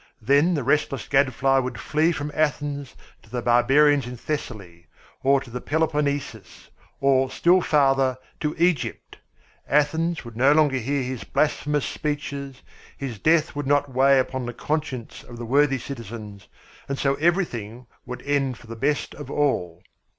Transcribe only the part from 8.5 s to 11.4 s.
Egypt; Athens would no longer hear his